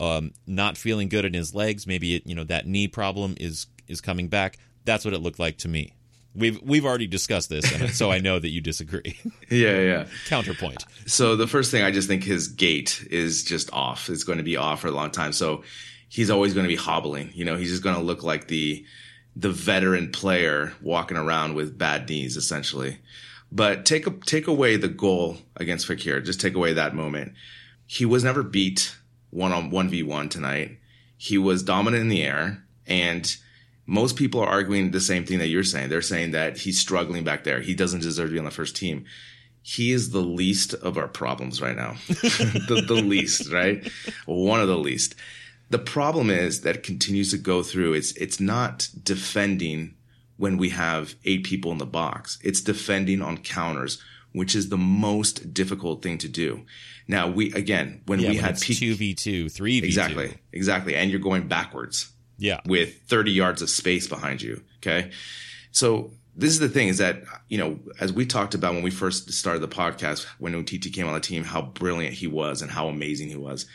[0.00, 1.86] um, not feeling good in his legs.
[1.86, 4.58] Maybe it, you know that knee problem is is coming back.
[4.84, 5.94] That's what it looked like to me.
[6.34, 9.18] We've we've already discussed this, and so I know that you disagree.
[9.50, 10.06] yeah, yeah.
[10.26, 10.84] Counterpoint.
[11.06, 14.08] So the first thing I just think his gait is just off.
[14.08, 15.32] It's going to be off for a long time.
[15.32, 15.64] So
[16.08, 17.30] he's always going to be hobbling.
[17.34, 18.84] You know, he's just going to look like the
[19.36, 22.98] the veteran player walking around with bad knees, essentially.
[23.52, 26.24] But take a, take away the goal against Fekir.
[26.24, 27.34] Just take away that moment.
[27.86, 28.96] He was never beat
[29.30, 30.78] one on one v one tonight.
[31.16, 33.36] He was dominant in the air, and
[33.86, 35.88] most people are arguing the same thing that you're saying.
[35.88, 37.60] They're saying that he's struggling back there.
[37.60, 39.06] He doesn't deserve to be on the first team.
[39.62, 41.96] He is the least of our problems right now.
[42.08, 43.86] the, the least, right?
[44.26, 45.14] One of the least.
[45.70, 47.94] The problem is that it continues to go through.
[47.94, 49.94] It's it's not defending
[50.36, 52.38] when we have eight people in the box.
[52.42, 54.00] It's defending on counters,
[54.32, 56.64] which is the most difficult thing to do.
[57.06, 60.94] Now we again when yeah, we had two v two, three v two, exactly, exactly,
[60.94, 62.12] and you're going backwards.
[62.40, 64.62] Yeah, with 30 yards of space behind you.
[64.76, 65.10] Okay,
[65.72, 68.92] so this is the thing is that you know as we talked about when we
[68.92, 72.70] first started the podcast when Umtiti came on the team, how brilliant he was and
[72.70, 73.66] how amazing he was.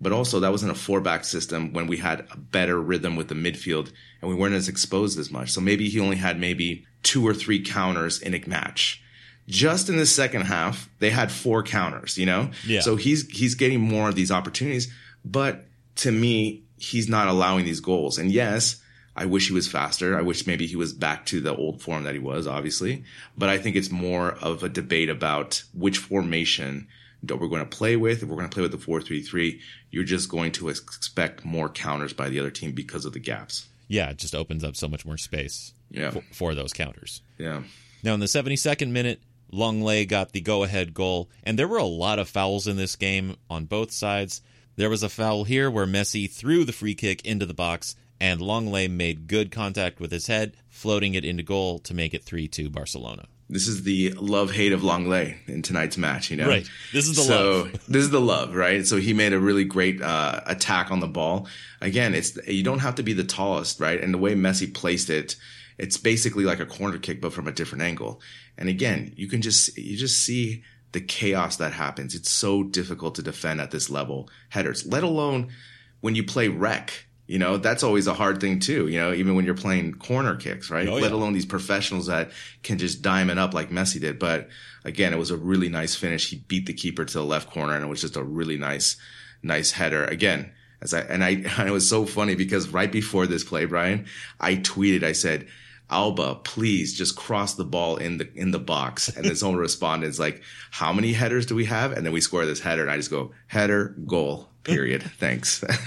[0.00, 3.16] But also that was in a four back system when we had a better rhythm
[3.16, 5.50] with the midfield and we weren't as exposed as much.
[5.50, 9.02] So maybe he only had maybe two or three counters in a match.
[9.48, 12.50] Just in the second half, they had four counters, you know?
[12.66, 12.80] Yeah.
[12.80, 14.92] So he's he's getting more of these opportunities.
[15.24, 18.18] But to me, he's not allowing these goals.
[18.18, 18.82] And yes,
[19.14, 20.18] I wish he was faster.
[20.18, 23.04] I wish maybe he was back to the old form that he was, obviously.
[23.36, 26.88] But I think it's more of a debate about which formation
[27.22, 28.22] that we're going to play with.
[28.22, 29.58] If we're going to play with the 4-3-3,
[29.90, 33.66] you're just going to expect more counters by the other team because of the gaps.
[33.88, 36.10] Yeah, it just opens up so much more space yeah.
[36.10, 37.22] for, for those counters.
[37.38, 37.62] Yeah.
[38.02, 39.20] Now in the 72nd minute,
[39.52, 43.36] Lenglet got the go-ahead goal, and there were a lot of fouls in this game
[43.48, 44.42] on both sides.
[44.74, 48.40] There was a foul here where Messi threw the free kick into the box, and
[48.40, 52.72] Lenglet made good contact with his head, floating it into goal to make it 3-2
[52.72, 53.26] Barcelona.
[53.48, 56.48] This is the love hate of Lenglet in tonight's match, you know.
[56.48, 56.68] Right.
[56.92, 57.72] This is the so, love.
[57.88, 58.84] this is the love, right?
[58.84, 61.46] So he made a really great uh, attack on the ball.
[61.80, 64.00] Again, it's you don't have to be the tallest, right?
[64.00, 65.36] And the way Messi placed it,
[65.78, 68.20] it's basically like a corner kick, but from a different angle.
[68.58, 72.14] And again, you can just you just see the chaos that happens.
[72.14, 75.52] It's so difficult to defend at this level headers, let alone
[76.00, 79.34] when you play rec you know, that's always a hard thing too, you know, even
[79.34, 80.86] when you're playing corner kicks, right?
[80.86, 82.30] Oh, Let alone these professionals that
[82.62, 84.18] can just dime it up like Messi did.
[84.18, 84.48] But
[84.84, 86.30] again, it was a really nice finish.
[86.30, 88.96] He beat the keeper to the left corner and it was just a really nice,
[89.42, 90.04] nice header.
[90.04, 93.64] Again, as I, and I, and it was so funny because right before this play,
[93.64, 94.06] Brian,
[94.40, 95.48] I tweeted, I said,
[95.88, 99.08] Alba, please just cross the ball in the in the box.
[99.08, 102.44] And someone responded, "It's like, how many headers do we have?" And then we score
[102.44, 105.02] this header, and I just go, header, goal, period.
[105.18, 105.64] Thanks.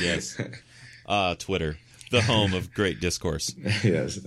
[0.00, 0.40] yes.
[1.06, 1.78] Uh, Twitter,
[2.10, 3.54] the home of great discourse.
[3.84, 4.18] yes.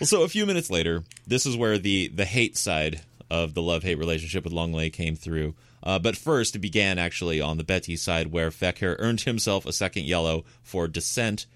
[0.00, 3.62] Well, so a few minutes later, this is where the the hate side of the
[3.62, 5.54] love hate relationship with Lenglet came through.
[5.82, 9.72] Uh, but first, it began actually on the Betis side, where Fekir earned himself a
[9.72, 11.46] second yellow for dissent,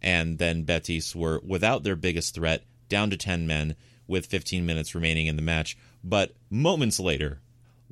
[0.00, 3.74] and then Betis were without their biggest threat, down to 10 men
[4.06, 5.76] with 15 minutes remaining in the match.
[6.04, 7.40] But moments later,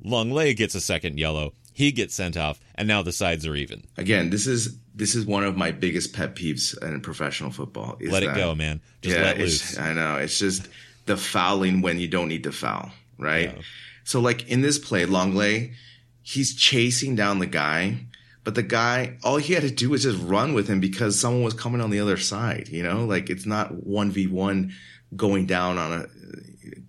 [0.03, 1.53] Lenglet gets a second yellow.
[1.73, 3.85] He gets sent off, and now the sides are even.
[3.97, 7.97] Again, this is this is one of my biggest pet peeves in professional football.
[8.01, 8.81] Let that, it go, man.
[9.01, 9.77] Just yeah, let loose.
[9.77, 10.17] I know.
[10.17, 10.67] It's just
[11.05, 13.57] the fouling when you don't need to foul, right?
[14.03, 15.73] So, like in this play, Lenglet,
[16.21, 18.05] he's chasing down the guy,
[18.43, 21.43] but the guy, all he had to do was just run with him because someone
[21.43, 22.67] was coming on the other side.
[22.69, 24.73] You know, like it's not one v one
[25.15, 26.07] going down on a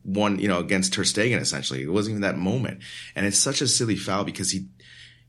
[0.04, 1.40] one, you know, against Ter Stegen.
[1.40, 2.80] Essentially, it wasn't even that moment,
[3.14, 4.66] and it's such a silly foul because he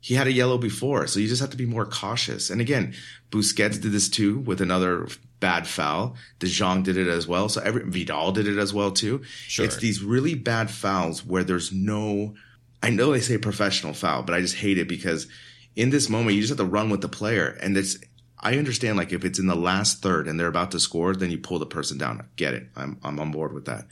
[0.03, 2.49] he had a yellow before, so you just have to be more cautious.
[2.49, 2.93] And again,
[3.31, 5.07] Busquets did this too with another
[5.39, 6.17] bad foul.
[6.39, 7.47] De Jong did it as well.
[7.47, 9.21] So every Vidal did it as well too.
[9.47, 9.63] Sure.
[9.63, 12.35] It's these really bad fouls where there's no.
[12.81, 15.27] I know they say professional foul, but I just hate it because
[15.77, 17.97] in this moment you just have to run with the player, and it's.
[18.37, 21.31] I understand like if it's in the last third and they're about to score, then
[21.31, 22.27] you pull the person down.
[22.35, 22.67] Get it?
[22.75, 23.87] I'm I'm on board with that.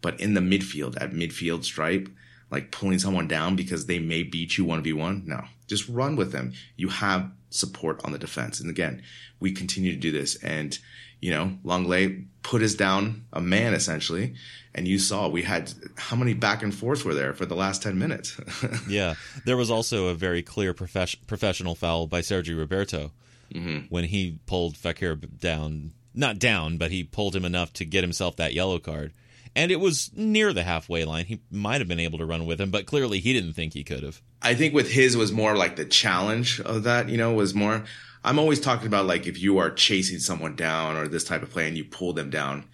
[0.00, 2.08] But in the midfield, at midfield stripe,
[2.52, 5.26] like pulling someone down because they may beat you 1v1.
[5.26, 6.52] No, just run with them.
[6.76, 8.60] You have support on the defense.
[8.60, 9.02] And again,
[9.40, 10.36] we continue to do this.
[10.42, 10.78] And,
[11.20, 14.34] you know, Lenglet put us down a man essentially.
[14.74, 17.82] And you saw we had how many back and forths were there for the last
[17.82, 18.38] 10 minutes?
[18.88, 23.10] Yeah, there was also a very clear profes- professional foul by Sergio Roberto
[23.52, 23.86] mm-hmm.
[23.88, 25.92] when he pulled Fekir down.
[26.14, 29.12] Not down, but he pulled him enough to get himself that yellow card.
[29.54, 31.26] And it was near the halfway line.
[31.26, 33.84] He might have been able to run with him, but clearly he didn't think he
[33.84, 34.22] could have.
[34.46, 37.82] I think with his was more like the challenge of that, you know, was more.
[38.22, 41.50] I'm always talking about like if you are chasing someone down or this type of
[41.50, 42.68] play and you pull them down.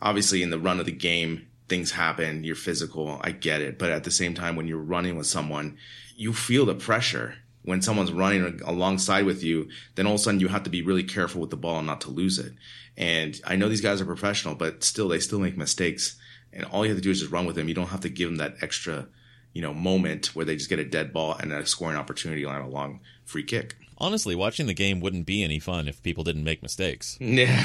[0.00, 2.44] Obviously, in the run of the game, things happen.
[2.44, 3.20] You're physical.
[3.24, 3.76] I get it.
[3.76, 5.78] But at the same time, when you're running with someone,
[6.14, 7.34] you feel the pressure.
[7.64, 10.80] When someone's running alongside with you, then all of a sudden you have to be
[10.80, 12.52] really careful with the ball and not to lose it.
[12.96, 16.16] And I know these guys are professional, but still, they still make mistakes.
[16.52, 17.66] And all you have to do is just run with them.
[17.66, 19.08] You don't have to give them that extra
[19.52, 22.60] you know, moment where they just get a dead ball and a scoring opportunity on
[22.60, 23.76] a long free kick.
[23.98, 27.18] Honestly, watching the game wouldn't be any fun if people didn't make mistakes.
[27.20, 27.62] Yeah.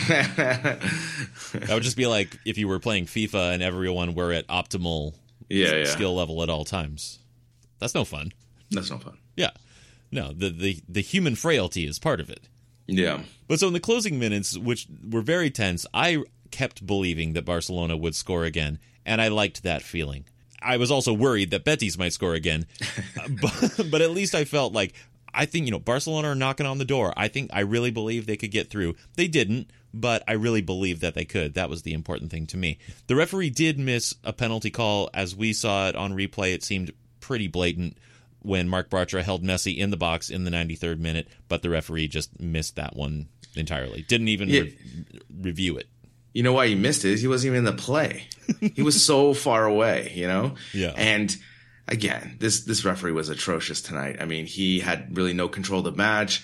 [1.54, 5.14] That would just be like if you were playing FIFA and everyone were at optimal
[5.50, 5.86] yeah, yeah.
[5.86, 7.20] skill level at all times.
[7.80, 8.34] That's no fun.
[8.72, 9.18] That's no fun.
[9.36, 9.52] Yeah.
[10.12, 12.48] No, the, the, the human frailty is part of it.
[12.88, 13.22] Yeah.
[13.48, 17.98] But so in the closing minutes, which were very tense, I kept believing that Barcelona
[17.98, 20.26] would score again, and I liked that feeling.
[20.66, 22.66] I was also worried that Betis might score again,
[23.42, 24.94] but, but at least I felt like
[25.34, 27.14] I think you know Barcelona are knocking on the door.
[27.16, 28.96] I think I really believe they could get through.
[29.16, 31.54] They didn't, but I really believe that they could.
[31.54, 32.78] That was the important thing to me.
[33.08, 36.54] The referee did miss a penalty call, as we saw it on replay.
[36.54, 37.98] It seemed pretty blatant
[38.42, 42.08] when Marc Bartra held Messi in the box in the 93rd minute, but the referee
[42.08, 44.04] just missed that one entirely.
[44.04, 44.62] Didn't even Yeah.
[44.62, 44.78] re-
[45.42, 45.88] review it.
[46.36, 47.18] You know why he missed it?
[47.18, 48.28] He wasn't even in the play.
[48.60, 50.56] he was so far away, you know?
[50.74, 50.92] Yeah.
[50.98, 51.34] And
[51.88, 54.18] again, this this referee was atrocious tonight.
[54.20, 56.44] I mean, he had really no control of the match.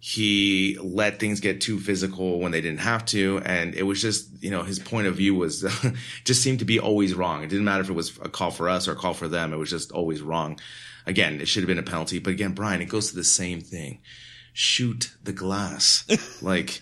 [0.00, 4.28] He let things get too physical when they didn't have to, and it was just,
[4.42, 5.64] you know, his point of view was
[6.24, 7.44] just seemed to be always wrong.
[7.44, 9.52] It didn't matter if it was a call for us or a call for them.
[9.52, 10.58] It was just always wrong.
[11.06, 13.60] Again, it should have been a penalty, but again, Brian, it goes to the same
[13.60, 14.00] thing.
[14.52, 16.04] Shoot the glass.
[16.42, 16.80] like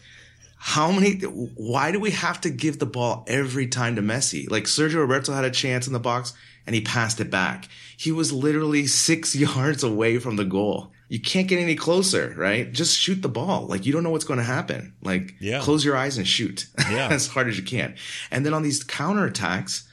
[0.69, 4.51] how many why do we have to give the ball every time to Messi?
[4.51, 6.35] Like Sergio Roberto had a chance in the box
[6.67, 7.69] and he passed it back.
[7.97, 10.91] He was literally 6 yards away from the goal.
[11.09, 12.73] You can't get any closer, right?
[12.73, 13.69] Just shoot the ball.
[13.69, 14.95] Like you don't know what's going to happen.
[15.03, 15.61] Like Yeah.
[15.61, 17.11] close your eyes and shoot Yeah.
[17.13, 17.95] as hard as you can.
[18.33, 19.85] And then on these counterattacks,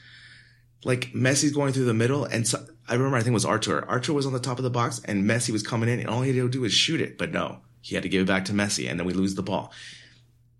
[0.84, 2.58] like Messi's going through the middle, and so,
[2.88, 3.84] I remember I think it was Arthur.
[3.88, 6.20] Arthur was on the top of the box, and Messi was coming in, and all
[6.22, 7.16] he had to do was shoot it.
[7.16, 9.42] But no, he had to give it back to Messi, and then we lose the
[9.42, 9.72] ball.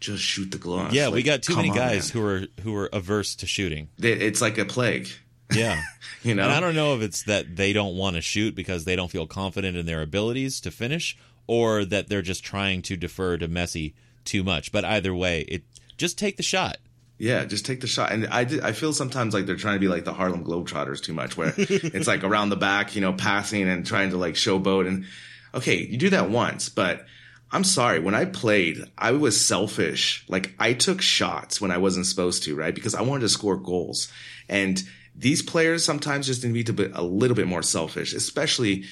[0.01, 0.93] Just shoot the glass.
[0.93, 2.23] Yeah, we got too many on, guys man.
[2.23, 3.89] who are who are averse to shooting.
[3.99, 5.09] It's like a plague,
[5.55, 5.81] Yeah.
[6.23, 6.43] you know.
[6.45, 9.11] And I don't know if it's that they don't want to shoot because they don't
[9.11, 11.17] feel confident in their abilities to finish,
[11.47, 14.73] or that they're just trying to defer to Messi too much.
[14.73, 15.63] But either way, it
[15.97, 16.79] just take the shot.
[17.17, 18.11] Yeah, just take the shot.
[18.13, 21.01] And I did, I feel sometimes like they're trying to be like the Harlem Globetrotters
[21.01, 24.35] too much, where it's like around the back, you know, passing and trying to like
[24.35, 24.89] showboat.
[24.89, 25.05] And
[25.55, 27.07] okay, you do that once, but
[27.55, 28.01] I'm sorry.
[28.01, 30.25] When I played, I was selfish.
[30.29, 32.75] Like I took shots when I wasn't supposed to, right?
[32.75, 34.13] Because I wanted to score goals.
[34.49, 34.83] And
[35.15, 38.87] these players sometimes just need to be a little bit more selfish, especially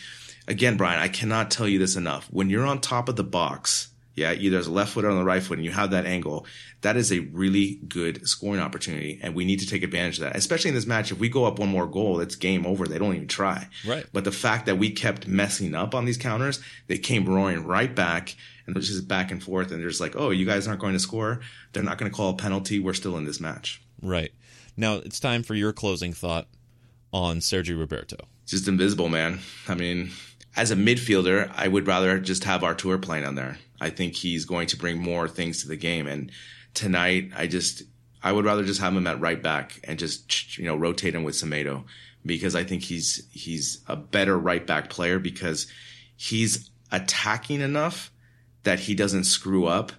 [0.46, 2.28] again, Brian, I cannot tell you this enough.
[2.30, 5.16] When you're on top of the box yeah, either as a left foot or on
[5.16, 6.46] the right foot, and you have that angle,
[6.82, 9.18] that is a really good scoring opportunity.
[9.22, 11.12] And we need to take advantage of that, especially in this match.
[11.12, 12.86] If we go up one more goal, it's game over.
[12.86, 13.68] They don't even try.
[13.86, 14.04] Right.
[14.12, 17.94] But the fact that we kept messing up on these counters, they came roaring right
[17.94, 18.36] back
[18.66, 19.70] and was just back and forth.
[19.70, 21.40] And they're just like, oh, you guys aren't going to score.
[21.72, 22.78] They're not going to call a penalty.
[22.78, 23.82] We're still in this match.
[24.00, 24.32] Right.
[24.76, 26.48] Now it's time for your closing thought
[27.12, 28.16] on Sergio Roberto.
[28.46, 29.40] Just invisible, man.
[29.68, 30.10] I mean,
[30.56, 33.58] as a midfielder, I would rather just have Arthur playing on there.
[33.80, 36.06] I think he's going to bring more things to the game.
[36.06, 36.30] And
[36.74, 37.82] tonight, I just,
[38.22, 41.24] I would rather just have him at right back and just, you know, rotate him
[41.24, 41.84] with Semedo
[42.24, 45.66] because I think he's, he's a better right back player because
[46.16, 48.11] he's attacking enough
[48.64, 49.92] that he doesn't screw up.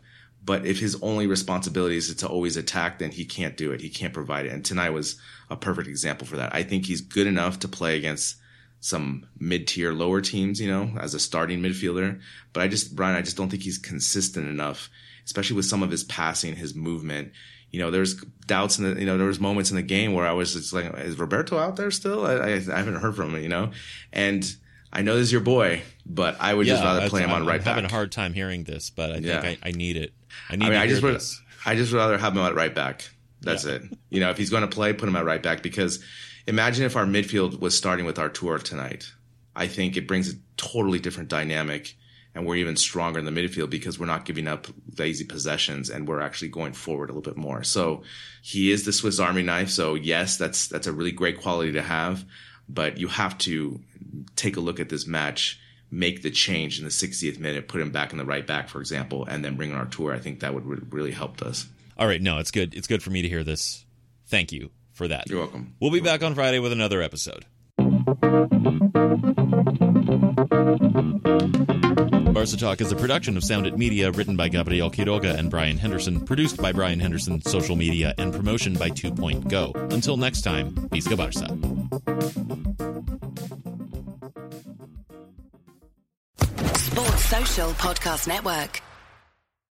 [0.45, 3.79] But if his only responsibility is to always attack, then he can't do it.
[3.79, 4.51] He can't provide it.
[4.51, 5.17] And tonight was
[5.49, 6.53] a perfect example for that.
[6.53, 8.35] I think he's good enough to play against
[8.81, 12.19] some mid tier lower teams, you know, as a starting midfielder.
[12.51, 14.89] But I just, Brian, I just don't think he's consistent enough,
[15.23, 17.31] especially with some of his passing, his movement.
[17.71, 20.27] You know, there's doubts in the, you know, there was moments in the game where
[20.27, 22.25] I was just like, is Roberto out there still?
[22.25, 23.71] I, I, I haven't heard from him, you know,
[24.11, 24.53] and
[24.93, 27.45] I know this is your boy, but I would just rather play him on right
[27.45, 27.45] back.
[27.45, 27.67] I'm right back.
[27.75, 29.41] having a hard time hearing this, but I think Yeah.
[29.41, 30.13] I, I need it.
[30.49, 31.41] I need I mean, to I hear just would, this.
[31.65, 33.09] I just would rather have him at right back.
[33.41, 33.73] That's Yeah.
[33.73, 33.83] it.
[34.09, 36.03] You know, if he's going to play, put him at right back because
[36.47, 39.11] imagine if our midfield was starting with Arthur tonight.
[39.55, 41.95] I think it brings a totally different dynamic
[42.35, 44.67] and we're even stronger in the midfield because we're not giving up
[44.97, 47.63] lazy possessions and we're actually going forward a little bit more.
[47.63, 48.01] So
[48.41, 49.69] he is the Swiss Army knife.
[49.69, 52.25] So yes, that's, that's a really great quality to have,
[52.67, 53.79] but you have to
[54.35, 55.59] take a look at this match,
[55.91, 58.79] make the change in the 60th minute, put him back in the right back, for
[58.79, 60.13] example, and then bring in Arthur.
[60.13, 61.67] I think that would re- really help us.
[61.97, 62.73] All right, no, it's good.
[62.73, 63.85] It's good for me to hear this.
[64.27, 65.29] Thank you for that.
[65.29, 65.75] You're welcome.
[65.79, 67.45] We'll be back on Friday with another episode.
[72.33, 75.77] Barca Talk is a production of Sound It Media, written by Gabriel Quiroga and Brian
[75.77, 79.71] Henderson, produced by Brian Henderson, social media, and promotion by Two Point Go.
[79.91, 81.47] Until next time, Visca Barca.
[86.75, 88.81] Sports Social Podcast Network.